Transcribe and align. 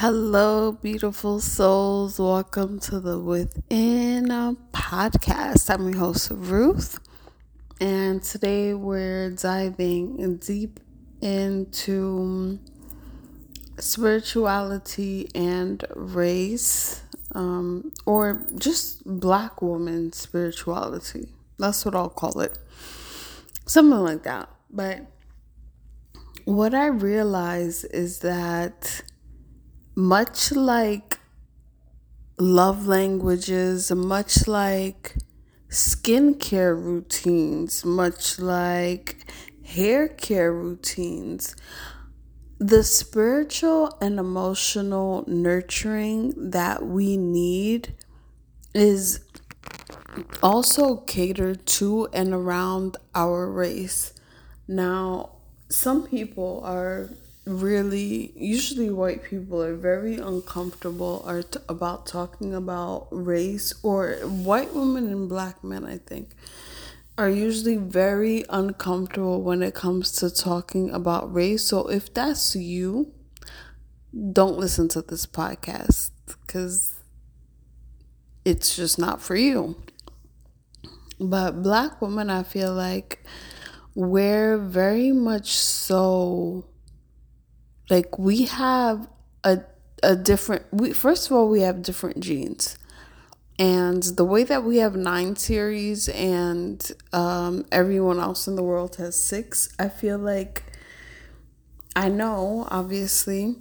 Hello, 0.00 0.70
beautiful 0.70 1.40
souls. 1.40 2.20
Welcome 2.20 2.78
to 2.82 3.00
the 3.00 3.18
Within 3.18 4.26
podcast. 4.72 5.68
I'm 5.74 5.88
your 5.88 5.98
host, 5.98 6.30
Ruth, 6.32 7.00
and 7.80 8.22
today 8.22 8.74
we're 8.74 9.30
diving 9.30 10.36
deep 10.36 10.78
into 11.20 12.60
spirituality 13.80 15.30
and 15.34 15.84
race, 15.96 17.02
um, 17.34 17.90
or 18.06 18.46
just 18.54 19.02
black 19.04 19.60
woman 19.60 20.12
spirituality. 20.12 21.26
That's 21.58 21.84
what 21.84 21.96
I'll 21.96 22.08
call 22.08 22.38
it. 22.38 22.56
Something 23.66 23.98
like 23.98 24.22
that. 24.22 24.48
But 24.70 25.06
what 26.44 26.72
I 26.72 26.86
realize 26.86 27.82
is 27.82 28.20
that 28.20 29.02
much 29.98 30.52
like 30.52 31.18
love 32.38 32.86
languages, 32.86 33.90
much 33.90 34.46
like 34.46 35.16
skincare 35.70 36.80
routines, 36.80 37.84
much 37.84 38.38
like 38.38 39.26
hair 39.64 40.06
care 40.06 40.52
routines, 40.52 41.56
the 42.60 42.84
spiritual 42.84 43.98
and 44.00 44.20
emotional 44.20 45.24
nurturing 45.26 46.32
that 46.50 46.86
we 46.86 47.16
need 47.16 47.92
is 48.72 49.24
also 50.44 50.98
catered 50.98 51.66
to 51.66 52.06
and 52.12 52.32
around 52.32 52.96
our 53.16 53.50
race. 53.50 54.12
Now, 54.68 55.38
some 55.68 56.06
people 56.06 56.62
are 56.64 57.10
really 57.48 58.32
usually 58.36 58.90
white 58.90 59.24
people 59.24 59.62
are 59.62 59.76
very 59.76 60.16
uncomfortable 60.16 61.24
are 61.26 61.42
t- 61.42 61.58
about 61.68 62.06
talking 62.06 62.54
about 62.54 63.08
race 63.10 63.74
or 63.82 64.14
white 64.22 64.74
women 64.74 65.08
and 65.08 65.28
black 65.28 65.64
men 65.64 65.84
i 65.84 65.98
think 65.98 66.34
are 67.18 67.28
usually 67.28 67.76
very 67.76 68.44
uncomfortable 68.48 69.42
when 69.42 69.60
it 69.60 69.74
comes 69.74 70.12
to 70.12 70.30
talking 70.30 70.88
about 70.90 71.34
race. 71.34 71.64
So 71.64 71.90
if 71.90 72.14
that's 72.14 72.54
you 72.54 73.12
don't 74.32 74.56
listen 74.56 74.88
to 74.90 75.02
this 75.02 75.26
podcast 75.26 76.12
cuz 76.46 76.94
it's 78.44 78.76
just 78.76 79.00
not 79.00 79.20
for 79.20 79.34
you. 79.34 79.76
But 81.18 81.60
black 81.64 82.00
women 82.00 82.30
i 82.30 82.44
feel 82.44 82.72
like 82.72 83.24
we're 83.96 84.56
very 84.56 85.10
much 85.10 85.56
so 85.56 86.64
like 87.90 88.18
we 88.18 88.44
have 88.46 89.08
a 89.44 89.60
a 90.02 90.14
different 90.14 90.62
we 90.70 90.92
first 90.92 91.26
of 91.26 91.36
all 91.36 91.48
we 91.48 91.60
have 91.62 91.82
different 91.82 92.20
genes. 92.20 92.78
And 93.60 94.04
the 94.04 94.24
way 94.24 94.44
that 94.44 94.62
we 94.62 94.76
have 94.76 94.94
nine 94.94 95.34
series 95.34 96.08
and 96.10 96.92
um, 97.12 97.66
everyone 97.72 98.20
else 98.20 98.46
in 98.46 98.54
the 98.54 98.62
world 98.62 98.96
has 98.96 99.20
six, 99.20 99.68
I 99.80 99.88
feel 99.88 100.16
like 100.16 100.62
I 101.96 102.08
know, 102.08 102.68
obviously, 102.70 103.56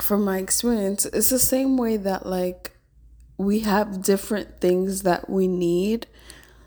from 0.00 0.24
my 0.24 0.38
experience, 0.38 1.06
it's 1.06 1.30
the 1.30 1.38
same 1.38 1.76
way 1.76 1.96
that 1.96 2.26
like 2.26 2.72
we 3.36 3.60
have 3.60 4.02
different 4.02 4.60
things 4.60 5.02
that 5.02 5.30
we 5.30 5.46
need. 5.46 6.06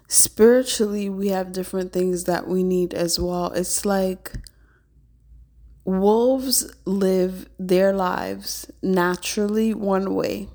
Spiritually, 0.08 1.10
we 1.10 1.30
have 1.30 1.52
different 1.52 1.94
things 1.94 2.26
that 2.26 2.48
we 2.48 2.64
need 2.64 2.94
as 2.94 3.20
well. 3.20 3.52
It's 3.52 3.86
like 3.86 4.34
wolves 5.84 6.72
live 6.86 7.50
their 7.58 7.94
lives 7.94 8.70
naturally 8.82 9.74
one 9.74 10.14
way. 10.14 10.48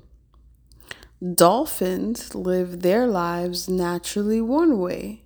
Dolphins 1.33 2.35
live 2.35 2.81
their 2.81 3.07
lives 3.07 3.67
naturally 3.67 4.39
one 4.41 4.79
way. 4.79 5.23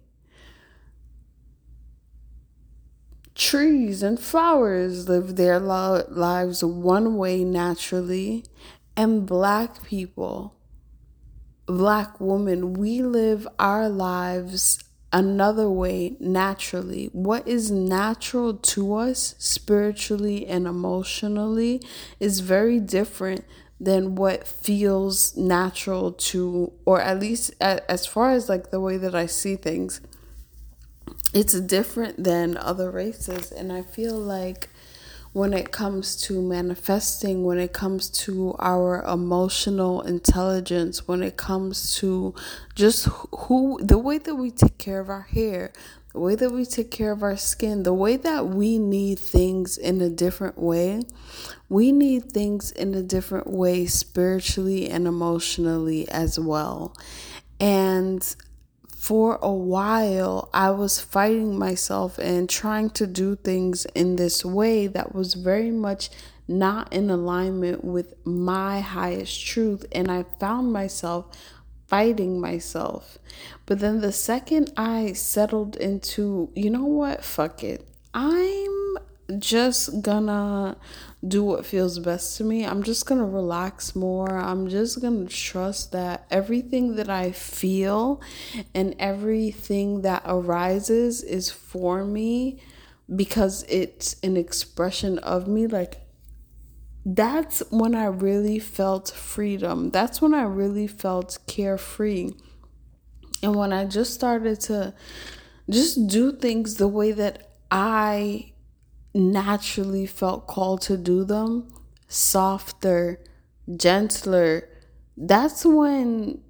Trees 3.35 4.03
and 4.03 4.19
flowers 4.19 5.09
live 5.09 5.35
their 5.35 5.59
lo- 5.59 6.05
lives 6.09 6.63
one 6.63 7.17
way 7.17 7.43
naturally. 7.43 8.45
And 8.95 9.25
black 9.25 9.83
people, 9.83 10.55
black 11.65 12.19
women, 12.19 12.73
we 12.73 13.01
live 13.01 13.47
our 13.57 13.89
lives 13.89 14.79
another 15.13 15.69
way 15.69 16.15
naturally. 16.19 17.09
What 17.11 17.47
is 17.47 17.69
natural 17.71 18.53
to 18.53 18.95
us 18.95 19.35
spiritually 19.37 20.47
and 20.47 20.65
emotionally 20.65 21.81
is 22.19 22.39
very 22.39 22.79
different 22.79 23.45
than 23.79 24.15
what 24.15 24.47
feels 24.47 25.35
natural 25.35 26.11
to, 26.11 26.71
or 26.85 27.01
at 27.01 27.19
least 27.19 27.53
as 27.59 28.05
far 28.05 28.31
as 28.31 28.47
like 28.47 28.69
the 28.69 28.79
way 28.79 28.97
that 28.97 29.15
I 29.15 29.25
see 29.25 29.55
things, 29.55 30.01
it's 31.33 31.59
different 31.59 32.23
than 32.23 32.57
other 32.57 32.91
races. 32.91 33.51
And 33.51 33.71
I 33.71 33.81
feel 33.81 34.17
like 34.17 34.69
when 35.33 35.53
it 35.53 35.71
comes 35.71 36.15
to 36.23 36.41
manifesting, 36.41 37.43
when 37.43 37.57
it 37.57 37.71
comes 37.71 38.09
to 38.09 38.53
our 38.59 39.01
emotional 39.03 40.01
intelligence, 40.01 41.07
when 41.07 41.23
it 41.23 41.37
comes 41.37 41.95
to 41.95 42.35
just 42.75 43.07
who 43.31 43.79
the 43.81 43.97
way 43.97 44.17
that 44.17 44.35
we 44.35 44.51
take 44.51 44.77
care 44.77 44.99
of 44.99 45.09
our 45.09 45.21
hair, 45.21 45.71
the 46.11 46.19
way 46.19 46.35
that 46.35 46.51
we 46.51 46.65
take 46.65 46.91
care 46.91 47.13
of 47.13 47.23
our 47.23 47.37
skin, 47.37 47.83
the 47.83 47.93
way 47.93 48.17
that 48.17 48.47
we 48.47 48.77
need 48.77 49.17
things 49.17 49.77
in 49.77 50.01
a 50.01 50.09
different 50.09 50.57
way. 50.57 51.03
We 51.69 51.93
need 51.93 52.33
things 52.33 52.71
in 52.71 52.93
a 52.93 53.01
different 53.01 53.47
way 53.47 53.85
spiritually 53.85 54.89
and 54.89 55.07
emotionally 55.07 56.09
as 56.09 56.37
well. 56.37 56.93
And 57.61 58.35
for 59.01 59.39
a 59.41 59.51
while, 59.51 60.47
I 60.53 60.69
was 60.69 60.99
fighting 60.99 61.57
myself 61.57 62.19
and 62.19 62.47
trying 62.47 62.91
to 62.91 63.07
do 63.07 63.35
things 63.35 63.85
in 63.95 64.15
this 64.15 64.45
way 64.45 64.85
that 64.85 65.15
was 65.15 65.33
very 65.33 65.71
much 65.71 66.11
not 66.47 66.93
in 66.93 67.09
alignment 67.09 67.83
with 67.83 68.13
my 68.23 68.79
highest 68.79 69.43
truth. 69.43 69.87
And 69.91 70.11
I 70.11 70.25
found 70.39 70.71
myself 70.71 71.35
fighting 71.87 72.39
myself. 72.39 73.17
But 73.65 73.79
then 73.79 74.01
the 74.01 74.11
second 74.11 74.71
I 74.77 75.13
settled 75.13 75.77
into, 75.77 76.51
you 76.55 76.69
know 76.69 76.85
what, 76.85 77.25
fuck 77.25 77.63
it, 77.63 77.83
I'm 78.13 78.80
just 79.39 80.01
gonna 80.01 80.77
do 81.25 81.43
what 81.43 81.65
feels 81.65 81.99
best 81.99 82.37
to 82.37 82.43
me. 82.43 82.65
I'm 82.65 82.83
just 82.83 83.05
to 83.19 83.25
relax 83.25 83.95
more. 83.95 84.37
I'm 84.37 84.67
just 84.67 85.01
to 85.01 85.27
trust 85.27 85.91
that 85.91 86.25
everything 86.31 86.95
that 86.95 87.09
I 87.09 87.31
feel 87.31 88.21
and 88.73 88.95
everything 88.97 90.01
that 90.01 90.23
arises 90.25 91.21
is 91.21 91.51
for 91.51 92.03
me 92.03 92.59
because 93.15 93.63
it's 93.69 94.15
an 94.23 94.37
expression 94.37 95.19
of 95.19 95.47
me. 95.47 95.67
Like, 95.67 96.01
that's 97.05 97.61
when 97.69 97.93
I 97.95 98.05
really 98.05 98.59
felt 98.59 99.09
freedom. 99.09 99.89
That's 99.89 100.21
when 100.21 100.33
I 100.33 100.43
really 100.43 100.87
felt 100.87 101.37
carefree. 101.47 102.31
And 103.43 103.55
when 103.55 103.73
I 103.73 103.85
just 103.85 104.13
started 104.13 104.59
to 104.61 104.93
just 105.69 106.07
do 106.07 106.31
things 106.31 106.75
the 106.75 106.87
way 106.87 107.11
that 107.11 107.51
I 107.69 108.50
naturally 109.13 110.05
felt 110.05 110.47
called 110.47 110.81
to 110.81 110.97
do 110.97 111.23
them, 111.23 111.67
softer, 112.07 113.19
gentler, 113.77 114.69
that's 115.17 115.65
when 115.65 116.41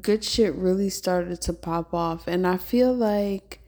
good 0.00 0.24
shit 0.24 0.54
really 0.54 0.88
started 0.88 1.40
to 1.42 1.52
pop 1.52 1.92
off. 1.92 2.26
And 2.26 2.46
I 2.46 2.56
feel 2.56 2.94
like 2.94 3.60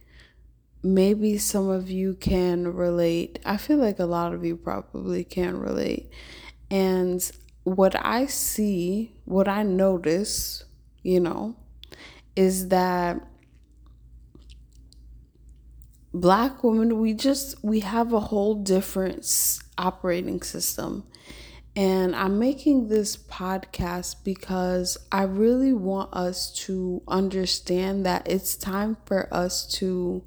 maybe 0.82 1.38
some 1.38 1.68
of 1.68 1.90
you 1.90 2.14
can 2.14 2.72
relate. 2.72 3.38
I 3.44 3.56
feel 3.56 3.78
like 3.78 3.98
a 3.98 4.06
lot 4.06 4.32
of 4.32 4.44
you 4.44 4.56
probably 4.56 5.24
can 5.24 5.58
relate. 5.58 6.10
And 6.70 7.28
what 7.64 7.96
I 8.04 8.26
see, 8.26 9.14
what 9.24 9.48
I 9.48 9.62
notice, 9.62 10.64
you 11.02 11.20
know, 11.20 11.56
is 12.36 12.68
that 12.68 13.20
black 16.20 16.64
women 16.64 16.98
we 16.98 17.12
just 17.12 17.62
we 17.62 17.80
have 17.80 18.12
a 18.12 18.20
whole 18.20 18.54
different 18.54 19.60
operating 19.78 20.42
system. 20.42 21.04
And 21.74 22.16
i'm 22.16 22.38
making 22.38 22.88
this 22.88 23.18
podcast 23.18 24.24
because 24.24 24.96
i 25.12 25.24
really 25.24 25.74
want 25.74 26.14
us 26.14 26.50
to 26.64 27.02
understand 27.06 28.06
that 28.06 28.26
it's 28.26 28.56
time 28.56 28.96
for 29.04 29.28
us 29.30 29.66
to 29.74 30.24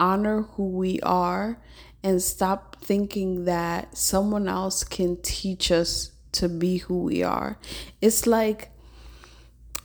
honor 0.00 0.42
who 0.42 0.68
we 0.68 0.98
are 1.02 1.62
and 2.02 2.20
stop 2.20 2.76
thinking 2.82 3.44
that 3.44 3.96
someone 3.96 4.48
else 4.48 4.82
can 4.82 5.16
teach 5.22 5.70
us 5.70 6.10
to 6.32 6.48
be 6.48 6.78
who 6.78 7.02
we 7.02 7.22
are. 7.22 7.58
It's 8.00 8.26
like 8.26 8.70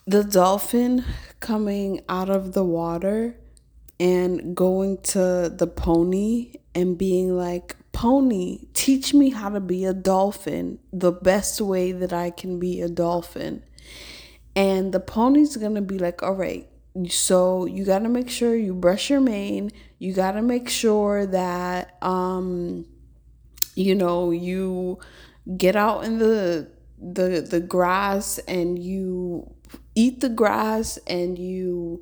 the 0.08 0.24
dolphin 0.24 1.04
coming 1.40 2.02
out 2.08 2.30
of 2.30 2.54
the 2.54 2.64
water 2.64 3.38
and 4.00 4.56
going 4.56 4.98
to 5.02 5.52
the 5.56 5.68
pony 5.68 6.54
and 6.74 6.98
being 6.98 7.36
like, 7.36 7.78
pony, 7.92 8.60
teach 8.74 9.14
me 9.14 9.30
how 9.30 9.50
to 9.50 9.60
be 9.60 9.86
a 9.86 9.94
dolphin 9.94 10.80
the 10.92 11.12
best 11.12 11.62
way 11.62 11.92
that 11.94 12.12
I 12.12 12.30
can 12.30 12.60
be 12.60 12.82
a 12.82 12.90
dolphin. 12.90 13.64
And 14.56 14.94
the 14.94 15.00
pony's 15.00 15.56
gonna 15.56 15.82
be 15.82 15.98
like, 15.98 16.22
all 16.22 16.36
right, 16.36 16.68
so 17.10 17.66
you 17.66 17.86
gotta 17.86 18.10
make 18.10 18.30
sure 18.30 18.56
you 18.56 18.74
brush 18.74 19.10
your 19.10 19.22
mane, 19.22 19.72
you 20.00 20.14
gotta 20.14 20.42
make 20.42 20.70
sure 20.70 21.26
that 21.28 21.98
um 22.04 22.86
you 23.76 23.94
know 23.94 24.32
you 24.32 25.00
get 25.58 25.76
out 25.76 26.04
in 26.06 26.20
the 26.20 26.68
the 26.98 27.46
the 27.50 27.60
grass 27.60 28.40
and 28.48 28.80
you 28.80 29.54
eat 29.96 30.22
the 30.22 30.30
grass 30.30 30.98
and 31.08 31.38
you 31.38 32.02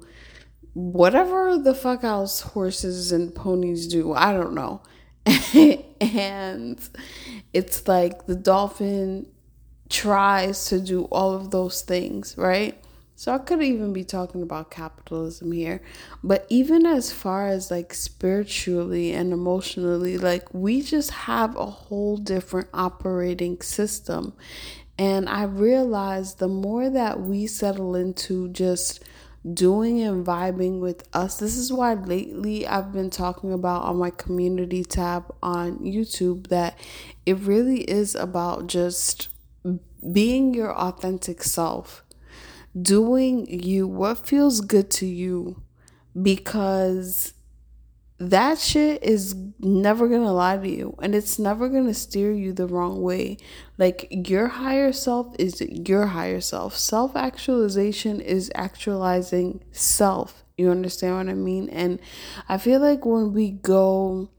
whatever 0.73 1.57
the 1.57 1.73
fuck 1.73 2.03
else 2.03 2.41
horses 2.41 3.11
and 3.11 3.35
ponies 3.35 3.87
do 3.87 4.13
i 4.13 4.33
don't 4.33 4.53
know 4.53 4.81
and 6.01 6.89
it's 7.53 7.87
like 7.87 8.25
the 8.25 8.35
dolphin 8.35 9.25
tries 9.89 10.65
to 10.65 10.79
do 10.79 11.03
all 11.05 11.33
of 11.33 11.51
those 11.51 11.81
things 11.81 12.35
right 12.37 12.83
so 13.15 13.33
I 13.33 13.37
could 13.37 13.61
even 13.61 13.93
be 13.93 14.03
talking 14.03 14.41
about 14.41 14.71
capitalism 14.71 15.51
here. 15.51 15.81
But 16.23 16.45
even 16.49 16.85
as 16.85 17.13
far 17.13 17.47
as 17.47 17.69
like 17.69 17.93
spiritually 17.93 19.13
and 19.13 19.31
emotionally, 19.31 20.17
like 20.17 20.53
we 20.53 20.81
just 20.81 21.11
have 21.11 21.55
a 21.55 21.65
whole 21.65 22.17
different 22.17 22.67
operating 22.73 23.61
system. 23.61 24.33
And 24.97 25.29
I 25.29 25.43
realized 25.43 26.39
the 26.39 26.47
more 26.47 26.89
that 26.89 27.21
we 27.21 27.47
settle 27.47 27.95
into 27.95 28.49
just 28.49 29.03
doing 29.51 30.01
and 30.01 30.25
vibing 30.25 30.79
with 30.79 31.07
us, 31.13 31.37
this 31.37 31.57
is 31.57 31.71
why 31.71 31.93
lately 31.93 32.65
I've 32.65 32.93
been 32.93 33.09
talking 33.09 33.51
about 33.51 33.83
on 33.83 33.97
my 33.97 34.09
community 34.09 34.83
tab 34.83 35.33
on 35.41 35.79
YouTube 35.79 36.47
that 36.47 36.77
it 37.25 37.39
really 37.39 37.81
is 37.81 38.15
about 38.15 38.67
just 38.67 39.27
being 40.11 40.53
your 40.53 40.73
authentic 40.73 41.43
self 41.43 42.03
doing 42.79 43.47
you, 43.47 43.87
what 43.87 44.25
feels 44.25 44.61
good 44.61 44.89
to 44.89 45.05
you, 45.05 45.61
because 46.19 47.33
that 48.31 48.59
shit 48.59 49.03
is 49.03 49.35
never 49.59 50.07
gonna 50.07 50.33
lie 50.33 50.57
to 50.57 50.69
you 50.69 50.95
and 51.01 51.15
it's 51.15 51.39
never 51.39 51.69
gonna 51.69 51.93
steer 51.93 52.31
you 52.31 52.53
the 52.53 52.67
wrong 52.67 53.01
way. 53.01 53.37
Like, 53.77 54.07
your 54.09 54.47
higher 54.47 54.91
self 54.91 55.35
is 55.39 55.61
your 55.61 56.07
higher 56.07 56.41
self. 56.41 56.75
Self 56.77 57.15
actualization 57.15 58.21
is 58.21 58.51
actualizing 58.55 59.63
self. 59.71 60.43
You 60.57 60.69
understand 60.69 61.15
what 61.17 61.29
I 61.29 61.33
mean? 61.33 61.69
And 61.69 61.99
I 62.47 62.57
feel 62.57 62.79
like 62.79 63.05
when 63.05 63.33
we 63.33 63.51
go 63.51 64.29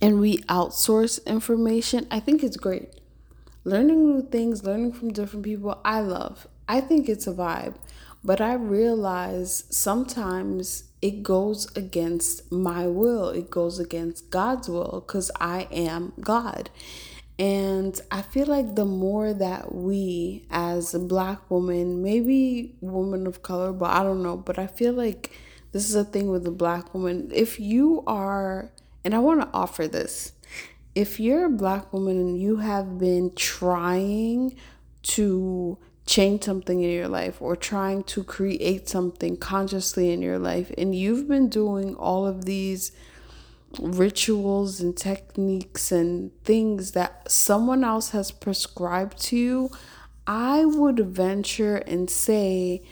and 0.00 0.18
we 0.20 0.38
outsource 0.38 1.24
information, 1.26 2.06
I 2.10 2.20
think 2.20 2.42
it's 2.42 2.56
great. 2.56 2.88
Learning 3.64 4.06
new 4.06 4.22
things, 4.22 4.64
learning 4.64 4.92
from 4.92 5.12
different 5.12 5.44
people, 5.44 5.78
I 5.84 6.00
love. 6.00 6.46
I 6.66 6.80
think 6.80 7.08
it's 7.08 7.26
a 7.26 7.32
vibe, 7.32 7.74
but 8.22 8.40
I 8.40 8.54
realize 8.54 9.64
sometimes 9.70 10.84
it 11.00 11.22
goes 11.22 11.74
against 11.76 12.52
my 12.52 12.86
will, 12.86 13.30
it 13.30 13.50
goes 13.50 13.78
against 13.78 14.30
God's 14.30 14.68
will 14.68 15.02
because 15.06 15.30
I 15.40 15.68
am 15.70 16.12
God. 16.20 16.70
And 17.38 17.98
I 18.10 18.20
feel 18.20 18.46
like 18.46 18.74
the 18.74 18.84
more 18.84 19.32
that 19.32 19.74
we, 19.74 20.44
as 20.50 20.92
a 20.92 20.98
black 20.98 21.50
woman, 21.50 22.02
maybe 22.02 22.74
woman 22.82 23.26
of 23.26 23.42
color, 23.42 23.72
but 23.72 23.88
I 23.90 24.02
don't 24.02 24.22
know, 24.22 24.36
but 24.36 24.58
I 24.58 24.66
feel 24.66 24.92
like 24.92 25.30
this 25.72 25.88
is 25.88 25.94
a 25.94 26.04
thing 26.04 26.28
with 26.28 26.46
a 26.46 26.50
black 26.50 26.92
woman. 26.92 27.30
If 27.34 27.58
you 27.58 28.04
are, 28.06 28.70
and 29.04 29.14
I 29.14 29.20
want 29.20 29.40
to 29.40 29.48
offer 29.54 29.88
this, 29.88 30.32
if 30.94 31.18
you're 31.18 31.46
a 31.46 31.50
black 31.50 31.92
woman 31.94 32.18
and 32.18 32.38
you 32.38 32.56
have 32.56 32.98
been 32.98 33.34
trying 33.34 34.56
to 35.02 35.78
change 36.06 36.44
something 36.44 36.82
in 36.82 36.90
your 36.90 37.08
life 37.08 37.40
or 37.40 37.54
trying 37.54 38.02
to 38.02 38.24
create 38.24 38.88
something 38.88 39.36
consciously 39.36 40.10
in 40.10 40.20
your 40.20 40.38
life 40.38 40.72
and 40.76 40.94
you've 40.94 41.28
been 41.28 41.48
doing 41.48 41.94
all 41.94 42.26
of 42.26 42.44
these 42.44 42.92
rituals 43.78 44.80
and 44.80 44.96
techniques 44.96 45.92
and 45.92 46.32
things 46.44 46.92
that 46.92 47.30
someone 47.30 47.84
else 47.84 48.10
has 48.10 48.30
prescribed 48.30 49.20
to 49.22 49.36
you, 49.36 49.70
I 50.26 50.64
would 50.64 50.98
venture 50.98 51.76
and 51.76 52.10
say, 52.10 52.82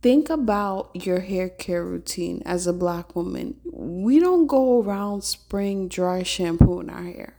think 0.00 0.30
about 0.30 0.90
your 0.94 1.20
hair 1.20 1.48
care 1.48 1.84
routine 1.84 2.42
as 2.44 2.66
a 2.66 2.72
black 2.72 3.16
woman. 3.16 3.56
We 3.64 4.20
don't 4.20 4.46
go 4.46 4.80
around 4.82 5.22
spraying 5.24 5.88
dry 5.88 6.22
shampoo 6.22 6.80
in 6.80 6.90
our 6.90 7.02
hair, 7.02 7.36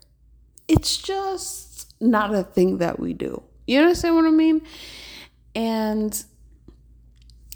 it's 0.67 0.97
just 0.97 1.93
not 2.01 2.33
a 2.33 2.43
thing 2.43 2.79
that 2.79 2.99
we 2.99 3.13
do. 3.13 3.43
You 3.65 3.79
understand 3.79 4.15
what 4.15 4.25
I 4.25 4.31
mean? 4.31 4.61
And 5.55 6.23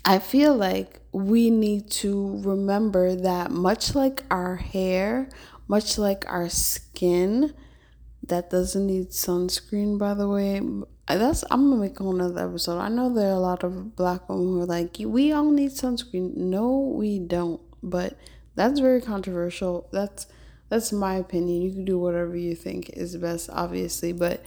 I 0.06 0.20
feel 0.20 0.56
like 0.56 1.02
we 1.12 1.50
need 1.50 1.90
to 1.90 2.40
remember 2.44 3.16
that 3.16 3.52
much 3.52 3.96
like 3.96 4.24
our 4.32 4.56
hair, 4.56 5.30
much 5.68 5.98
like 5.98 6.24
our 6.28 6.48
skin, 6.48 7.54
that 8.24 8.50
doesn't 8.50 8.86
need 8.86 9.10
sunscreen, 9.10 9.98
by 9.98 10.14
the 10.14 10.28
way. 10.28 10.62
That's 11.08 11.44
I'm 11.50 11.70
gonna 11.70 11.82
make 11.82 12.00
a 12.00 12.04
whole 12.04 12.16
another 12.16 12.48
episode. 12.50 12.80
I 12.80 12.90
know 12.90 13.14
there 13.14 13.30
are 13.30 13.36
a 13.36 13.40
lot 13.40 13.64
of 13.64 13.96
black 13.96 14.30
women 14.30 14.46
who 14.46 14.62
are 14.62 14.66
like, 14.66 14.98
we 15.00 15.32
all 15.32 15.50
need 15.52 15.72
sunscreen. 15.72 16.36
No, 16.36 16.80
we 16.80 17.20
don't. 17.20 17.62
But 17.82 18.18
that's 18.56 18.80
very 18.80 19.02
controversial. 19.02 19.88
That's 19.92 20.28
that's 20.70 20.92
my 20.92 21.16
opinion. 21.16 21.62
You 21.62 21.72
can 21.72 21.86
do 21.86 21.98
whatever 21.98 22.36
you 22.36 22.56
think 22.56 22.90
is 22.90 23.16
best, 23.16 23.50
obviously, 23.52 24.12
but 24.12 24.44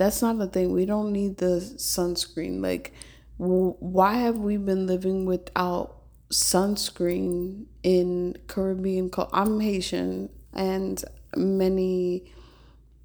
that's 0.00 0.22
not 0.22 0.38
the 0.38 0.46
thing. 0.46 0.72
We 0.72 0.86
don't 0.86 1.12
need 1.12 1.36
the 1.36 1.60
sunscreen. 1.76 2.62
Like, 2.62 2.94
why 3.36 4.14
have 4.14 4.38
we 4.38 4.56
been 4.56 4.86
living 4.86 5.26
without 5.26 5.96
sunscreen 6.30 7.66
in 7.82 8.38
Caribbean? 8.46 9.10
I'm 9.30 9.60
Haitian, 9.60 10.30
and 10.54 11.04
many, 11.36 12.32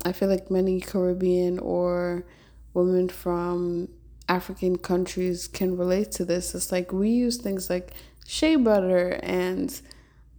I 0.06 0.14
feel 0.14 0.30
like 0.30 0.50
many 0.50 0.80
Caribbean 0.80 1.60
or 1.60 2.26
women 2.74 3.10
from 3.10 3.90
African 4.30 4.78
countries 4.78 5.50
can 5.50 5.76
relate 5.76 6.14
to 6.14 6.24
this. 6.24 6.56
It's 6.56 6.72
like 6.72 6.94
we 6.94 7.10
use 7.10 7.36
things 7.36 7.70
like 7.70 7.92
shea 8.26 8.56
butter 8.56 9.20
and, 9.22 9.82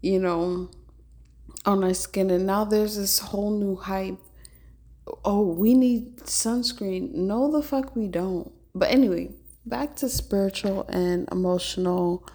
you 0.01 0.19
know, 0.19 0.71
on 1.67 1.85
our 1.85 1.93
skin, 1.93 2.31
and 2.31 2.47
now 2.47 2.65
there's 2.65 2.97
this 2.97 3.19
whole 3.19 3.51
new 3.51 3.77
hype 3.77 4.19
oh, 5.25 5.43
we 5.43 5.75
need 5.75 6.19
sunscreen. 6.19 7.13
No, 7.13 7.51
the 7.51 7.63
fuck 7.63 7.95
we 7.95 8.09
don't. 8.09 8.53
But 8.75 8.91
anyway, 8.91 9.31
back 9.65 9.97
to 9.97 10.09
spiritual 10.09 10.85
and 10.89 11.29
emotional 11.31 12.27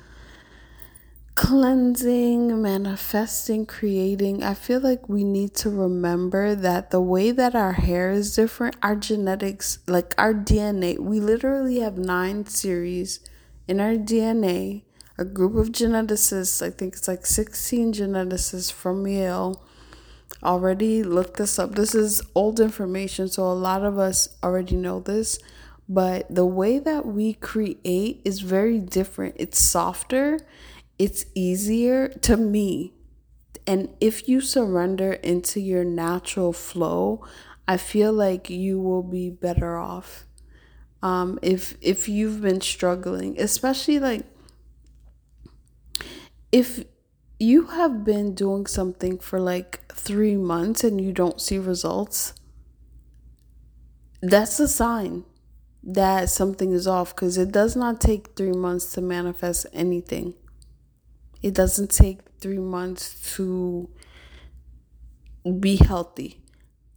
cleansing, 1.35 2.61
manifesting, 2.61 3.65
creating. 3.65 4.43
I 4.43 4.53
feel 4.53 4.79
like 4.79 5.07
we 5.07 5.23
need 5.23 5.55
to 5.55 5.69
remember 5.69 6.55
that 6.55 6.91
the 6.91 7.01
way 7.01 7.31
that 7.31 7.55
our 7.55 7.73
hair 7.73 8.11
is 8.11 8.35
different, 8.35 8.75
our 8.83 8.95
genetics, 8.95 9.79
like 9.87 10.13
our 10.17 10.33
DNA, 10.33 10.99
we 10.99 11.19
literally 11.19 11.79
have 11.79 11.97
nine 11.97 12.45
series 12.45 13.19
in 13.67 13.79
our 13.79 13.95
DNA. 13.95 14.83
A 15.17 15.25
group 15.25 15.55
of 15.55 15.69
geneticists, 15.69 16.65
I 16.65 16.69
think 16.69 16.95
it's 16.95 17.07
like 17.07 17.25
16 17.25 17.93
geneticists 17.93 18.71
from 18.71 19.05
Yale 19.07 19.63
already 20.43 21.03
looked 21.03 21.37
this 21.37 21.59
up. 21.59 21.75
This 21.75 21.93
is 21.93 22.21
old 22.35 22.59
information, 22.59 23.27
so 23.27 23.43
a 23.43 23.53
lot 23.53 23.83
of 23.83 23.97
us 23.97 24.29
already 24.43 24.75
know 24.75 24.99
this. 24.99 25.39
But 25.87 26.33
the 26.33 26.45
way 26.45 26.79
that 26.79 27.05
we 27.05 27.33
create 27.33 28.21
is 28.23 28.39
very 28.39 28.79
different. 28.79 29.35
It's 29.37 29.59
softer, 29.59 30.39
it's 30.97 31.25
easier 31.35 32.07
to 32.07 32.37
me. 32.37 32.93
And 33.67 33.89
if 33.99 34.27
you 34.27 34.41
surrender 34.41 35.13
into 35.13 35.59
your 35.59 35.83
natural 35.83 36.53
flow, 36.53 37.25
I 37.67 37.77
feel 37.77 38.11
like 38.13 38.49
you 38.49 38.79
will 38.79 39.03
be 39.03 39.29
better 39.29 39.77
off. 39.77 40.25
Um, 41.03 41.39
if 41.41 41.77
if 41.81 42.07
you've 42.07 42.41
been 42.41 42.61
struggling, 42.61 43.39
especially 43.39 43.99
like 43.99 44.25
if 46.51 46.83
you 47.41 47.65
have 47.65 48.03
been 48.03 48.35
doing 48.35 48.67
something 48.67 49.17
for 49.17 49.39
like 49.39 49.91
three 49.91 50.37
months 50.37 50.83
and 50.83 51.01
you 51.01 51.11
don't 51.11 51.41
see 51.41 51.57
results, 51.57 52.35
that's 54.21 54.59
a 54.59 54.67
sign 54.67 55.23
that 55.81 56.29
something 56.29 56.71
is 56.71 56.85
off 56.85 57.15
because 57.15 57.39
it 57.39 57.51
does 57.51 57.75
not 57.75 57.99
take 57.99 58.35
three 58.35 58.51
months 58.51 58.93
to 58.93 59.01
manifest 59.01 59.65
anything. 59.73 60.35
It 61.41 61.55
doesn't 61.55 61.89
take 61.89 62.19
three 62.39 62.59
months 62.59 63.35
to 63.35 63.89
be 65.59 65.77
healthy. 65.77 66.43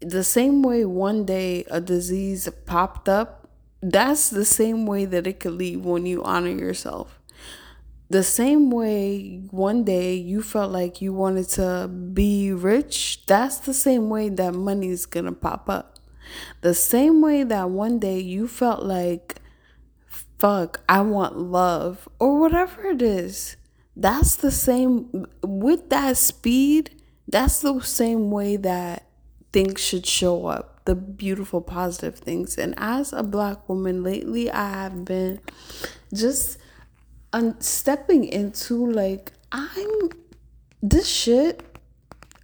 The 0.02 0.22
same 0.22 0.62
way 0.62 0.84
one 0.84 1.24
day 1.24 1.64
a 1.70 1.80
disease 1.80 2.46
popped 2.66 3.08
up, 3.08 3.48
that's 3.80 4.28
the 4.28 4.44
same 4.44 4.84
way 4.84 5.06
that 5.06 5.26
it 5.26 5.40
could 5.40 5.54
leave 5.54 5.86
when 5.86 6.04
you 6.04 6.22
honor 6.22 6.50
yourself 6.50 7.18
the 8.10 8.22
same 8.22 8.70
way 8.70 9.42
one 9.50 9.84
day 9.84 10.14
you 10.14 10.42
felt 10.42 10.70
like 10.70 11.00
you 11.00 11.12
wanted 11.12 11.48
to 11.50 11.88
be 11.88 12.52
rich, 12.52 13.24
that's 13.26 13.58
the 13.58 13.74
same 13.74 14.10
way 14.10 14.28
that 14.28 14.54
money 14.54 14.88
is 14.88 15.06
going 15.06 15.24
to 15.24 15.32
pop 15.32 15.68
up. 15.68 15.98
The 16.60 16.74
same 16.74 17.20
way 17.20 17.44
that 17.44 17.70
one 17.70 17.98
day 17.98 18.18
you 18.18 18.48
felt 18.48 18.82
like, 18.82 19.40
fuck, 20.38 20.80
I 20.88 21.00
want 21.00 21.38
love 21.38 22.08
or 22.18 22.38
whatever 22.38 22.86
it 22.86 23.02
is. 23.02 23.56
That's 23.96 24.36
the 24.36 24.50
same, 24.50 25.26
with 25.42 25.88
that 25.90 26.16
speed, 26.16 27.00
that's 27.28 27.60
the 27.60 27.80
same 27.80 28.30
way 28.30 28.56
that 28.56 29.06
things 29.52 29.80
should 29.80 30.04
show 30.04 30.46
up 30.46 30.74
the 30.84 30.94
beautiful, 30.94 31.60
positive 31.60 32.16
things. 32.18 32.58
And 32.58 32.74
as 32.76 33.12
a 33.12 33.22
black 33.22 33.68
woman, 33.68 34.02
lately 34.02 34.50
I 34.50 34.82
have 34.82 35.04
been 35.04 35.40
just 36.12 36.58
un- 37.34 37.60
stepping 37.60 38.24
into 38.24 38.90
like, 38.90 39.32
I'm 39.52 40.08
this 40.80 41.08
shit 41.08 41.62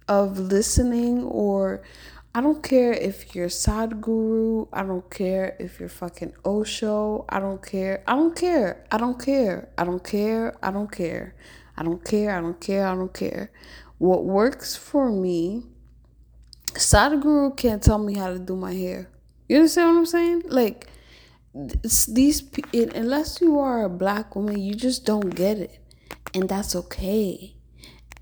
of 0.07 0.37
listening 0.37 1.23
or 1.23 1.81
I 2.35 2.41
don't 2.41 2.61
care 2.61 2.91
if 2.93 3.35
you're 3.35 3.47
Sadhguru. 3.47 4.67
I 4.71 4.83
don't 4.83 5.09
care 5.09 5.55
if 5.59 5.79
you're 5.79 5.89
fucking 5.89 6.33
Osho. 6.45 7.25
I 7.29 7.39
don't 7.39 7.65
care. 7.65 8.03
I 8.07 8.15
don't 8.15 8.35
care. 8.35 8.85
I 8.91 8.97
don't 8.97 9.19
care. 9.19 9.69
I 9.77 9.83
don't 9.83 10.03
care. 10.03 10.57
I 10.61 10.71
don't 10.71 10.91
care. 10.91 11.35
I 11.77 11.83
don't 11.83 12.03
care. 12.05 12.37
I 12.37 12.41
don't 12.41 12.59
care. 12.59 12.87
I 12.87 12.95
don't 12.95 13.13
care. 13.13 13.51
What 13.97 14.25
works 14.25 14.75
for 14.75 15.11
me, 15.11 15.63
Sadhguru 16.73 17.55
can't 17.55 17.83
tell 17.83 17.97
me 17.97 18.15
how 18.15 18.31
to 18.31 18.39
do 18.39 18.55
my 18.55 18.73
hair. 18.73 19.09
You 19.47 19.57
understand 19.57 19.89
what 19.89 19.99
I'm 19.99 20.05
saying? 20.05 20.43
Like, 20.47 20.87
these, 21.53 22.43
unless 22.73 23.41
you 23.41 23.59
are 23.59 23.83
a 23.83 23.89
black 23.89 24.35
woman, 24.35 24.59
you 24.59 24.75
just 24.75 25.05
don't 25.05 25.35
get 25.35 25.57
it. 25.57 25.79
And 26.33 26.47
that's 26.47 26.75
okay. 26.75 27.55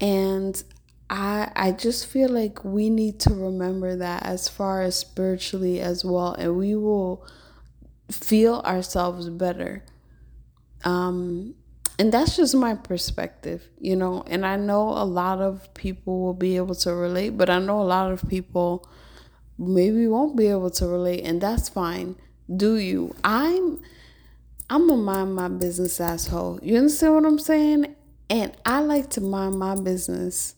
And 0.01 0.61
I 1.09 1.51
I 1.55 1.71
just 1.71 2.07
feel 2.07 2.29
like 2.29 2.63
we 2.63 2.89
need 2.89 3.19
to 3.21 3.33
remember 3.33 3.95
that 3.97 4.23
as 4.25 4.47
far 4.47 4.81
as 4.81 4.95
spiritually 4.97 5.79
as 5.79 6.05
well 6.05 6.33
and 6.33 6.55
we 6.55 6.75
will 6.75 7.25
feel 8.11 8.61
ourselves 8.65 9.29
better. 9.29 9.83
Um 10.83 11.55
and 11.97 12.13
that's 12.13 12.37
just 12.37 12.55
my 12.55 12.75
perspective, 12.75 13.67
you 13.77 13.95
know, 13.95 14.23
and 14.25 14.45
I 14.45 14.55
know 14.55 14.87
a 14.89 15.03
lot 15.03 15.41
of 15.41 15.73
people 15.73 16.21
will 16.21 16.33
be 16.33 16.55
able 16.55 16.75
to 16.75 16.93
relate, 16.93 17.31
but 17.31 17.49
I 17.49 17.59
know 17.59 17.81
a 17.81 17.83
lot 17.83 18.11
of 18.11 18.27
people 18.29 18.89
maybe 19.57 20.07
won't 20.07 20.37
be 20.37 20.47
able 20.47 20.69
to 20.69 20.87
relate 20.87 21.25
and 21.25 21.41
that's 21.41 21.67
fine. 21.67 22.15
Do 22.55 22.77
you? 22.77 23.15
I'm 23.23 23.79
I'm 24.69 24.89
a 24.89 24.97
mind 24.97 25.35
my 25.35 25.47
business 25.47 25.99
asshole. 25.99 26.59
You 26.61 26.77
understand 26.77 27.15
what 27.15 27.25
I'm 27.25 27.39
saying? 27.39 27.95
And 28.29 28.55
I 28.65 28.79
like 28.79 29.09
to 29.11 29.21
mind 29.21 29.57
my 29.57 29.75
business 29.75 30.55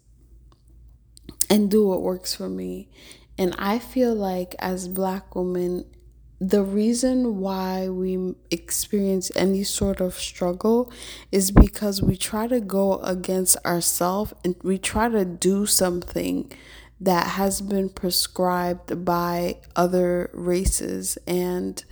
and 1.50 1.70
do 1.70 1.88
what 1.88 2.02
works 2.02 2.36
for 2.36 2.50
me. 2.50 2.90
And 3.38 3.56
I 3.58 3.80
feel 3.80 4.14
like 4.14 4.56
as 4.60 4.88
black 4.88 5.36
women, 5.36 5.86
the 6.40 6.64
reason 6.64 7.40
why 7.40 7.88
we 7.88 8.36
experience 8.50 9.32
any 9.36 9.64
sort 9.64 10.02
of 10.02 10.16
struggle 10.16 10.92
is 11.32 11.52
because 11.52 12.02
we 12.02 12.18
try 12.18 12.48
to 12.48 12.60
go 12.60 13.00
against 13.00 13.58
ourselves 13.66 14.34
and 14.44 14.56
we 14.64 14.78
try 14.78 15.08
to 15.08 15.24
do 15.24 15.66
something 15.66 16.52
that 17.02 17.28
has 17.28 17.62
been 17.62 17.90
prescribed 17.90 19.04
by 19.04 19.58
other 19.76 20.30
races 20.34 21.18
and 21.26 21.84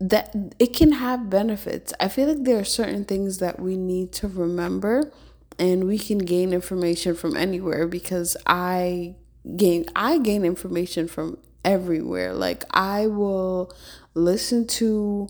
that 0.00 0.34
it 0.60 0.74
can 0.74 0.92
have 0.92 1.28
benefits. 1.28 1.92
I 1.98 2.06
feel 2.06 2.28
like 2.28 2.44
there 2.44 2.60
are 2.60 2.64
certain 2.64 3.04
things 3.04 3.38
that 3.38 3.58
we 3.58 3.76
need 3.76 4.12
to 4.12 4.28
remember 4.28 5.12
and 5.58 5.88
we 5.88 5.98
can 5.98 6.18
gain 6.18 6.52
information 6.52 7.16
from 7.16 7.36
anywhere 7.36 7.88
because 7.88 8.36
I 8.46 9.16
gain 9.56 9.86
I 9.96 10.18
gain 10.18 10.44
information 10.44 11.08
from 11.08 11.38
everywhere. 11.64 12.32
Like 12.34 12.62
I 12.70 13.08
will 13.08 13.74
listen 14.14 14.68
to 14.68 15.28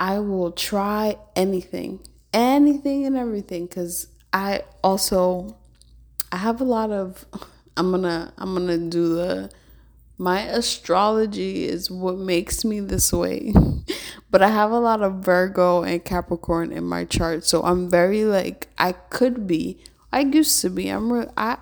I 0.00 0.18
will 0.18 0.50
try 0.50 1.16
anything. 1.36 2.00
Anything 2.32 3.06
and 3.06 3.16
everything 3.16 3.68
cuz 3.68 4.08
I 4.32 4.64
also 4.82 5.56
I 6.32 6.38
have 6.38 6.60
a 6.60 6.64
lot 6.64 6.90
of 6.90 7.24
I'm 7.76 7.92
to 8.02 8.32
I'm 8.38 8.66
to 8.66 8.78
do 8.78 9.14
the 9.14 9.50
my 10.18 10.42
astrology 10.42 11.64
is 11.64 11.90
what 11.90 12.16
makes 12.16 12.64
me 12.64 12.80
this 12.80 13.12
way. 13.12 13.52
but 14.30 14.42
I 14.42 14.48
have 14.48 14.70
a 14.70 14.78
lot 14.78 15.02
of 15.02 15.14
Virgo 15.14 15.82
and 15.82 16.04
Capricorn 16.04 16.70
in 16.70 16.84
my 16.84 17.04
chart. 17.04 17.44
So 17.44 17.62
I'm 17.62 17.88
very 17.88 18.24
like 18.24 18.68
I 18.78 18.92
could 18.92 19.46
be. 19.46 19.78
I 20.12 20.20
used 20.20 20.60
to 20.62 20.70
be. 20.70 20.88
I'm 20.88 21.12
re- 21.12 21.30
I 21.36 21.58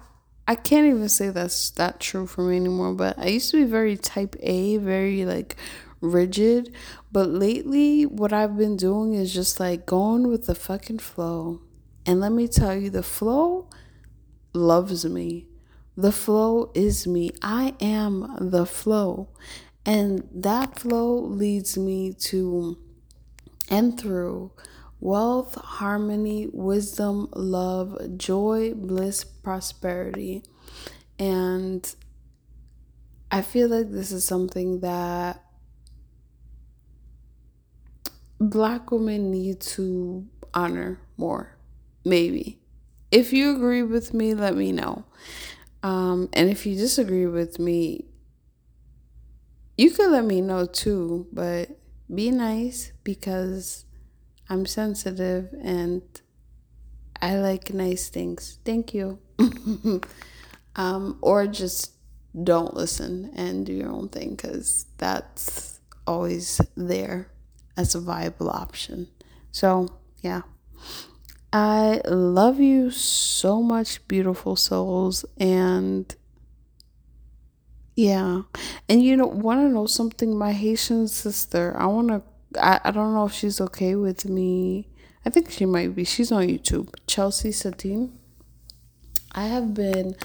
I 0.46 0.56
can't 0.56 0.86
even 0.86 1.08
say 1.08 1.30
that's 1.30 1.70
that 1.70 2.00
true 2.00 2.26
for 2.26 2.42
me 2.42 2.56
anymore, 2.56 2.92
but 2.94 3.18
I 3.18 3.28
used 3.28 3.50
to 3.52 3.64
be 3.64 3.70
very 3.70 3.96
type 3.96 4.36
A, 4.40 4.78
very 4.78 5.24
like 5.24 5.56
rigid, 6.00 6.74
but 7.12 7.28
lately 7.28 8.04
what 8.04 8.32
I've 8.32 8.56
been 8.56 8.76
doing 8.76 9.14
is 9.14 9.32
just 9.32 9.60
like 9.60 9.86
going 9.86 10.28
with 10.28 10.46
the 10.46 10.54
fucking 10.54 10.98
flow. 10.98 11.60
And 12.04 12.20
let 12.20 12.32
me 12.32 12.48
tell 12.48 12.74
you 12.74 12.90
the 12.90 13.02
flow 13.02 13.68
loves 14.52 15.04
me. 15.04 15.46
The 16.00 16.12
flow 16.12 16.71
is 16.73 17.07
me. 17.07 17.30
I 17.42 17.75
am 17.78 18.35
the 18.40 18.64
flow. 18.64 19.28
And 19.85 20.26
that 20.33 20.78
flow 20.78 21.14
leads 21.14 21.76
me 21.76 22.14
to 22.14 22.78
and 23.69 24.00
through 24.00 24.52
wealth, 24.99 25.57
harmony, 25.57 26.49
wisdom, 26.54 27.28
love, 27.35 28.16
joy, 28.16 28.73
bliss, 28.75 29.25
prosperity. 29.25 30.42
And 31.19 31.95
I 33.30 33.42
feel 33.42 33.69
like 33.69 33.90
this 33.90 34.11
is 34.11 34.25
something 34.25 34.80
that 34.80 35.45
black 38.38 38.90
women 38.90 39.30
need 39.30 39.61
to 39.76 40.26
honor 40.54 40.99
more. 41.19 41.59
Maybe. 42.07 42.59
If 43.11 43.35
you 43.35 43.54
agree 43.54 43.83
with 43.83 44.14
me, 44.14 44.33
let 44.33 44.57
me 44.57 44.73
know. 44.73 45.04
Um, 45.82 46.28
and 46.32 46.50
if 46.50 46.66
you 46.66 46.75
disagree 46.75 47.26
with 47.26 47.58
me, 47.58 48.04
you 49.76 49.90
could 49.90 50.10
let 50.10 50.25
me 50.25 50.40
know 50.40 50.66
too, 50.66 51.26
but 51.32 51.70
be 52.14 52.30
nice 52.30 52.92
because 53.02 53.87
I'm 54.49 54.66
sensitive 54.66 55.54
and 55.62 56.02
I 57.22 57.38
like 57.38 57.72
nice 57.72 58.08
things. 58.08 58.58
Thank 58.64 58.92
you. 58.92 59.18
um, 60.76 61.18
or 61.22 61.46
just 61.46 61.92
don't 62.44 62.75
listen 62.75 63.32
and 63.34 63.64
do 63.64 63.72
your 63.72 63.90
own 63.90 64.08
thing 64.08 64.30
because 64.30 64.87
that's 64.99 65.80
always 66.06 66.60
there 66.76 67.30
as 67.76 67.94
a 67.94 68.00
viable 68.00 68.50
option. 68.50 69.08
So, 69.52 69.88
yeah. 70.22 70.42
I 71.52 72.00
love 72.07 72.61
you 72.61 72.90
so 72.90 73.61
much, 73.62 74.07
beautiful 74.07 74.57
souls. 74.57 75.25
And 75.37 76.14
yeah. 77.97 78.42
And 78.88 79.02
you 79.02 79.16
know, 79.16 79.26
want 79.26 79.61
to 79.61 79.69
know 79.69 79.87
something? 79.87 80.38
My 80.38 80.52
Haitian 80.52 81.09
sister, 81.09 81.75
I 81.76 81.87
want 81.87 82.09
to, 82.09 82.23
I, 82.62 82.80
I 82.85 82.90
don't 82.90 83.14
know 83.14 83.26
if 83.26 83.33
she's 83.33 83.61
okay 83.61 83.97
with 83.97 84.28
me. 84.28 84.88
I 85.26 85.30
think 85.30 85.50
she 85.50 85.66
might 85.66 85.95
be. 85.95 86.04
She's 86.04 86.33
on 86.33 86.45
YouTube. 86.45 86.95
Chelsea 87.07 87.52
Satine. 87.52 88.19
I 89.33 89.47
have 89.47 89.75
been 89.75 90.16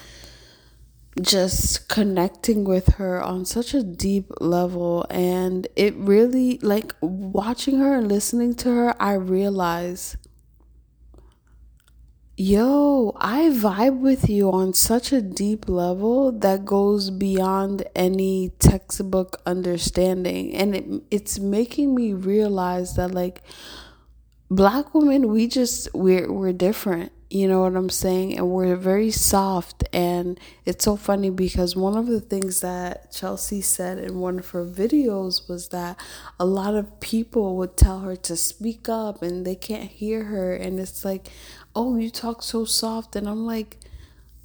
just 1.20 1.88
connecting 1.88 2.64
with 2.64 2.94
her 2.94 3.22
on 3.22 3.44
such 3.44 3.72
a 3.72 3.82
deep 3.82 4.30
level 4.40 5.06
and 5.08 5.66
it 5.74 5.94
really 5.96 6.58
like 6.58 6.94
watching 7.00 7.78
her 7.78 7.96
and 7.96 8.08
listening 8.08 8.54
to 8.54 8.68
her 8.68 8.94
I 9.00 9.14
realize 9.14 10.18
Yo, 12.38 13.16
I 13.16 13.44
vibe 13.48 14.00
with 14.00 14.28
you 14.28 14.52
on 14.52 14.74
such 14.74 15.10
a 15.10 15.22
deep 15.22 15.70
level 15.70 16.30
that 16.30 16.66
goes 16.66 17.08
beyond 17.08 17.82
any 17.94 18.50
textbook 18.58 19.40
understanding. 19.46 20.54
And 20.54 20.76
it, 20.76 21.02
it's 21.10 21.38
making 21.38 21.94
me 21.94 22.12
realize 22.12 22.94
that, 22.96 23.12
like, 23.12 23.40
black 24.50 24.94
women, 24.94 25.28
we 25.28 25.46
just, 25.46 25.88
we're, 25.94 26.30
we're 26.30 26.52
different. 26.52 27.10
You 27.30 27.48
know 27.48 27.62
what 27.62 27.74
I'm 27.74 27.90
saying? 27.90 28.36
And 28.36 28.50
we're 28.50 28.76
very 28.76 29.10
soft. 29.10 29.82
And 29.92 30.38
it's 30.64 30.84
so 30.84 30.94
funny 30.94 31.30
because 31.30 31.74
one 31.74 31.96
of 31.96 32.06
the 32.06 32.20
things 32.20 32.60
that 32.60 33.10
Chelsea 33.10 33.62
said 33.62 33.98
in 33.98 34.20
one 34.20 34.38
of 34.38 34.50
her 34.50 34.64
videos 34.64 35.48
was 35.48 35.70
that 35.70 35.98
a 36.38 36.44
lot 36.44 36.74
of 36.74 37.00
people 37.00 37.56
would 37.56 37.76
tell 37.76 38.00
her 38.00 38.14
to 38.14 38.36
speak 38.36 38.88
up 38.88 39.22
and 39.22 39.44
they 39.44 39.56
can't 39.56 39.90
hear 39.90 40.24
her. 40.24 40.54
And 40.54 40.78
it's 40.78 41.04
like, 41.04 41.28
oh, 41.76 41.96
you 41.96 42.10
talk 42.10 42.42
so 42.42 42.64
soft. 42.64 43.14
And 43.14 43.28
I'm 43.28 43.46
like, 43.46 43.76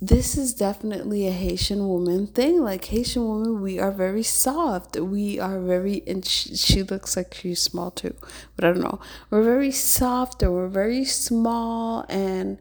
this 0.02 0.36
is 0.36 0.54
definitely 0.54 1.28
a 1.28 1.32
Haitian 1.32 1.88
woman 1.88 2.28
thing. 2.28 2.62
Like 2.62 2.86
Haitian 2.86 3.28
women, 3.28 3.62
we 3.62 3.80
are 3.80 3.92
very 3.92 4.24
soft. 4.24 5.00
We 5.00 5.40
are 5.40 5.60
very, 5.60 6.04
and 6.08 6.26
she, 6.26 6.56
she 6.56 6.84
looks 6.84 7.16
like 7.16 7.34
she's 7.34 7.62
small 7.62 7.92
too, 7.92 8.16
but 8.56 8.66
I 8.66 8.70
don't 8.70 8.82
know. 8.82 9.00
We're 9.30 9.44
very 9.44 9.72
soft 9.72 10.42
and 10.44 10.54
we're 10.54 10.68
very 10.68 11.06
small, 11.06 12.06
and 12.10 12.58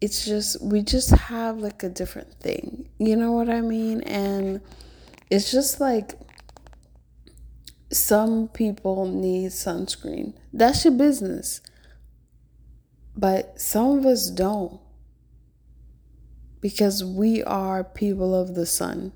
it's 0.00 0.24
just 0.24 0.62
we 0.62 0.82
just 0.82 1.10
have 1.10 1.58
like 1.58 1.82
a 1.82 1.90
different 1.90 2.32
thing. 2.40 2.88
You 2.98 3.16
know 3.16 3.32
what 3.32 3.50
I 3.50 3.60
mean? 3.60 4.00
And 4.02 4.62
it's 5.30 5.52
just 5.52 5.80
like 5.80 6.18
some 7.90 8.48
people 8.48 9.06
need 9.06 9.50
sunscreen. 9.50 10.32
That's 10.54 10.84
your 10.86 10.94
business. 10.94 11.60
But 13.18 13.60
some 13.60 13.98
of 13.98 14.06
us 14.06 14.30
don't 14.30 14.78
because 16.60 17.02
we 17.02 17.42
are 17.42 17.82
people 17.82 18.32
of 18.32 18.54
the 18.54 18.64
sun. 18.64 19.10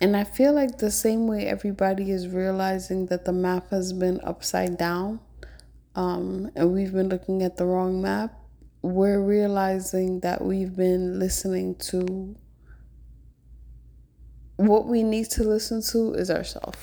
And 0.00 0.16
I 0.16 0.24
feel 0.24 0.52
like 0.52 0.78
the 0.78 0.90
same 0.90 1.28
way 1.28 1.46
everybody 1.46 2.10
is 2.10 2.26
realizing 2.26 3.06
that 3.06 3.24
the 3.24 3.32
map 3.32 3.70
has 3.70 3.92
been 3.92 4.20
upside 4.24 4.76
down 4.76 5.20
um, 5.94 6.50
and 6.56 6.72
we've 6.72 6.92
been 6.92 7.08
looking 7.08 7.42
at 7.42 7.56
the 7.56 7.64
wrong 7.64 8.02
map, 8.02 8.34
we're 8.82 9.22
realizing 9.22 10.18
that 10.20 10.42
we've 10.42 10.74
been 10.74 11.20
listening 11.20 11.76
to 11.76 12.34
what 14.56 14.86
we 14.86 15.04
need 15.04 15.30
to 15.30 15.44
listen 15.44 15.80
to 15.92 16.12
is 16.14 16.28
ourselves. 16.28 16.78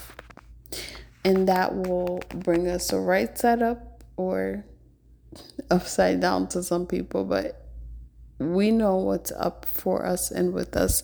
And 1.26 1.50
that 1.50 1.76
will 1.76 2.22
bring 2.30 2.70
us 2.70 2.88
the 2.88 3.00
right 3.00 3.38
side 3.38 3.62
up 3.62 4.04
or 4.16 4.66
upside 5.70 6.20
down 6.20 6.48
to 6.50 6.64
some 6.64 6.86
people, 6.86 7.26
but 7.26 7.68
we 8.40 8.72
know 8.72 8.98
what's 8.98 9.32
up 9.32 9.66
for 9.66 10.06
us 10.06 10.32
and 10.32 10.54
with 10.54 10.76
us. 10.76 11.04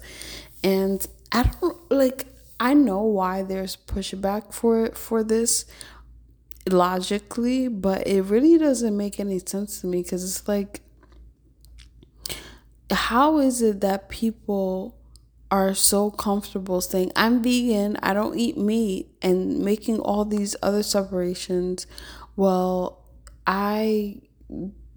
And 0.64 1.06
I 1.32 1.44
don't 1.44 1.92
like 1.92 2.26
I 2.60 2.74
know 2.74 3.04
why 3.04 3.44
there's 3.44 3.76
pushback 3.78 4.54
for 4.54 4.92
for 4.92 5.24
this 5.24 5.66
logically, 6.70 7.68
but 7.68 8.06
it 8.08 8.24
really 8.24 8.58
doesn't 8.58 8.96
make 8.96 9.20
any 9.20 9.40
sense 9.40 9.82
to 9.82 9.88
me 9.88 10.04
because 10.04 10.24
it's 10.24 10.48
like 10.48 10.82
how 12.92 13.38
is 13.40 13.62
it 13.62 13.82
that 13.82 14.10
people 14.10 14.96
are 15.52 15.74
so 15.74 16.12
comfortable 16.12 16.82
saying 16.82 17.12
I'm 17.16 17.42
vegan, 17.42 17.98
I 18.04 18.14
don't 18.14 18.38
eat 18.38 18.58
meat 18.58 19.08
and 19.22 19.60
making 19.60 20.00
all 20.00 20.26
these 20.26 20.56
other 20.62 20.84
separations. 20.84 21.88
Well, 22.36 22.99
I 23.50 24.22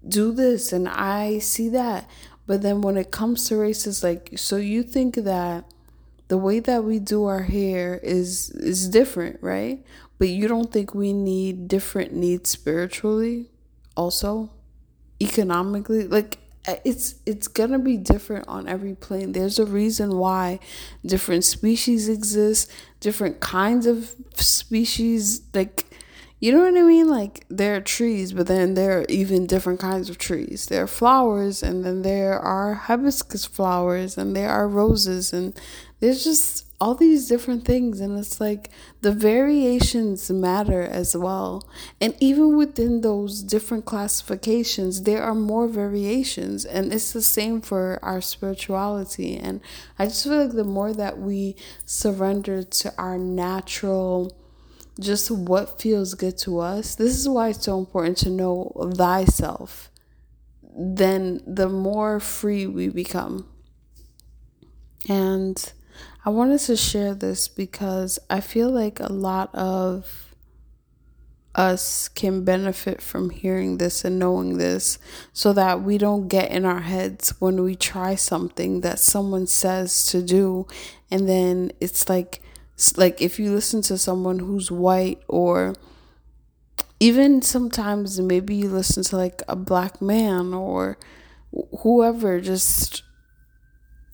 do 0.07 0.31
this 0.31 0.71
and 0.73 0.87
I 0.87 1.39
see 1.39 1.69
that. 1.69 2.09
But 2.45 2.61
then 2.61 2.81
when 2.81 2.97
it 2.97 3.11
comes 3.11 3.47
to 3.47 3.57
races, 3.57 4.03
like, 4.03 4.33
so 4.35 4.57
you 4.57 4.83
think 4.83 5.15
that 5.15 5.65
the 6.27 6.37
way 6.37 6.59
that 6.59 6.83
we 6.83 6.99
do 6.99 7.25
our 7.25 7.43
hair 7.43 7.99
is 8.03 8.51
is 8.51 8.89
different, 8.89 9.39
right? 9.41 9.83
But 10.19 10.29
you 10.29 10.47
don't 10.47 10.71
think 10.71 10.93
we 10.93 11.13
need 11.13 11.67
different 11.67 12.13
needs 12.13 12.49
spiritually, 12.49 13.49
also, 13.97 14.51
economically, 15.21 16.07
like 16.07 16.39
it's 16.85 17.15
it's 17.25 17.47
gonna 17.47 17.79
be 17.79 17.97
different 17.97 18.47
on 18.47 18.67
every 18.67 18.95
plane. 18.95 19.33
There's 19.33 19.59
a 19.59 19.65
reason 19.65 20.17
why 20.17 20.59
different 21.05 21.43
species 21.43 22.09
exist, 22.09 22.71
different 22.99 23.39
kinds 23.39 23.85
of 23.85 24.15
species, 24.35 25.41
like 25.53 25.85
you 26.43 26.51
know 26.51 26.59
what 26.59 26.77
I 26.77 26.81
mean? 26.81 27.07
Like 27.07 27.45
there 27.47 27.77
are 27.77 27.79
trees, 27.79 28.33
but 28.33 28.47
then 28.47 28.73
there 28.73 28.99
are 28.99 29.05
even 29.07 29.47
different 29.47 29.79
kinds 29.79 30.09
of 30.09 30.17
trees. 30.17 30.65
There 30.65 30.83
are 30.83 30.87
flowers, 30.87 31.63
and 31.63 31.85
then 31.85 32.01
there 32.01 32.37
are 32.37 32.73
hibiscus 32.73 33.45
flowers, 33.45 34.17
and 34.17 34.35
there 34.35 34.49
are 34.49 34.67
roses, 34.67 35.31
and 35.31 35.57
there's 36.01 36.25
just 36.25 36.65
all 36.81 36.95
these 36.95 37.29
different 37.29 37.63
things. 37.63 38.01
And 38.01 38.19
it's 38.19 38.41
like 38.41 38.69
the 38.99 39.13
variations 39.13 40.29
matter 40.29 40.81
as 40.81 41.15
well. 41.15 41.65
And 42.01 42.13
even 42.19 42.57
within 42.57 42.99
those 42.99 43.41
different 43.41 43.85
classifications, 43.85 45.03
there 45.03 45.23
are 45.23 45.33
more 45.33 45.69
variations, 45.69 46.65
and 46.65 46.91
it's 46.91 47.13
the 47.13 47.21
same 47.21 47.61
for 47.61 47.99
our 48.01 48.19
spirituality. 48.19 49.37
And 49.37 49.61
I 49.97 50.07
just 50.07 50.25
feel 50.25 50.43
like 50.43 50.51
the 50.51 50.65
more 50.65 50.91
that 50.91 51.19
we 51.19 51.55
surrender 51.85 52.63
to 52.63 52.93
our 52.97 53.17
natural 53.17 54.35
just 54.99 55.31
what 55.31 55.81
feels 55.81 56.13
good 56.13 56.37
to 56.39 56.59
us. 56.59 56.95
This 56.95 57.17
is 57.17 57.27
why 57.27 57.49
it's 57.49 57.65
so 57.65 57.79
important 57.79 58.17
to 58.19 58.29
know 58.29 58.71
thyself. 58.95 59.89
Then 60.75 61.41
the 61.45 61.69
more 61.69 62.19
free 62.19 62.67
we 62.67 62.89
become. 62.89 63.47
And 65.09 65.73
I 66.25 66.29
wanted 66.29 66.59
to 66.61 66.75
share 66.75 67.13
this 67.13 67.47
because 67.47 68.19
I 68.29 68.39
feel 68.39 68.69
like 68.69 68.99
a 68.99 69.11
lot 69.11 69.53
of 69.53 70.33
us 71.55 72.07
can 72.07 72.43
benefit 72.43 73.01
from 73.01 73.29
hearing 73.29 73.77
this 73.77 74.03
and 74.03 74.17
knowing 74.17 74.57
this 74.57 74.97
so 75.33 75.53
that 75.53 75.83
we 75.83 75.97
don't 75.97 76.27
get 76.27 76.49
in 76.49 76.65
our 76.65 76.79
heads 76.79 77.33
when 77.39 77.61
we 77.61 77.75
try 77.75 78.15
something 78.15 78.81
that 78.81 78.99
someone 78.99 79.45
says 79.45 80.05
to 80.07 80.23
do 80.23 80.65
and 81.11 81.29
then 81.29 81.71
it's 81.79 82.09
like 82.09 82.41
like 82.97 83.21
if 83.21 83.39
you 83.39 83.51
listen 83.51 83.81
to 83.83 83.97
someone 83.97 84.39
who's 84.39 84.71
white 84.71 85.21
or 85.27 85.75
even 86.99 87.41
sometimes 87.41 88.19
maybe 88.19 88.55
you 88.55 88.69
listen 88.69 89.03
to 89.03 89.17
like 89.17 89.41
a 89.47 89.55
black 89.55 90.01
man 90.01 90.53
or 90.53 90.97
whoever 91.81 92.39
just 92.39 93.03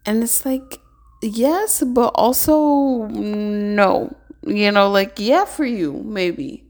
and 0.05 0.23
it's 0.23 0.45
like 0.45 0.79
yes 1.21 1.83
but 1.83 2.09
also 2.15 3.05
no 3.07 4.15
you 4.45 4.71
know 4.71 4.89
like 4.89 5.19
yeah 5.19 5.45
for 5.45 5.65
you 5.65 6.01
maybe. 6.05 6.65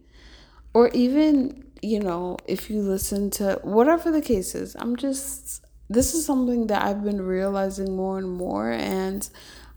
Or 0.74 0.90
even 0.90 1.70
you 1.82 2.00
know 2.00 2.38
if 2.46 2.70
you 2.70 2.82
listen 2.82 3.30
to 3.32 3.60
whatever 3.64 4.12
the 4.12 4.22
case 4.22 4.56
is 4.56 4.76
i'm 4.80 4.96
just 4.96 5.64
this 5.90 6.14
is 6.14 6.26
something 6.26 6.68
that 6.68 6.84
i've 6.84 7.04
been 7.04 7.22
realizing 7.22 7.96
more 7.96 8.18
and 8.18 8.30
more 8.30 8.72
and 8.72 9.30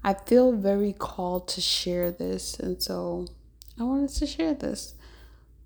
I 0.05 0.15
feel 0.15 0.53
very 0.53 0.93
called 0.93 1.49
to 1.49 1.61
share 1.61 2.11
this, 2.11 2.59
and 2.59 2.83
so 2.83 3.27
I 3.79 3.85
wanted 3.85 4.11
to 4.11 4.27
share 4.27 4.55
this. 4.55 4.95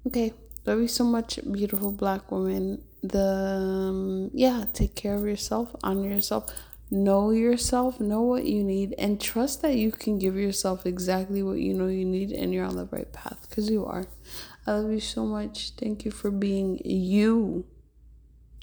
Okay, 0.07 0.35
love 0.66 0.81
you 0.81 0.88
so 0.88 1.05
much, 1.05 1.40
beautiful 1.51 1.90
black 1.90 2.31
woman. 2.31 2.83
The 3.03 3.88
um, 3.90 4.31
yeah, 4.35 4.66
take 4.72 4.94
care 4.94 5.14
of 5.14 5.25
yourself, 5.25 5.75
honor 5.83 6.09
yourself, 6.09 6.53
know 6.90 7.31
yourself, 7.31 7.99
know 7.99 8.20
what 8.20 8.44
you 8.44 8.62
need, 8.62 8.94
and 8.99 9.20
trust 9.20 9.62
that 9.62 9.77
you 9.77 9.90
can 9.90 10.18
give 10.18 10.37
yourself 10.37 10.85
exactly 10.85 11.42
what 11.42 11.59
you 11.59 11.72
know 11.72 11.87
you 11.87 12.05
need, 12.05 12.31
and 12.31 12.53
you're 12.53 12.66
on 12.66 12.77
the 12.77 12.88
right 12.90 13.11
path 13.12 13.46
because 13.49 13.70
you 13.70 13.87
are. 13.87 14.07
I 14.66 14.72
love 14.72 14.90
you 14.90 15.01
so 15.01 15.25
much. 15.25 15.70
Thank 15.79 16.05
you 16.05 16.11
for 16.11 16.31
being 16.31 16.81
you. 16.85 17.64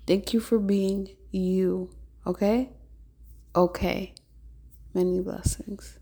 Thank 0.06 0.34
you 0.34 0.40
for 0.40 0.60
being 0.60 1.16
you. 1.32 1.90
Okay? 2.28 2.70
Okay. 3.56 4.14
Many 4.94 5.22
blessings. 5.22 5.98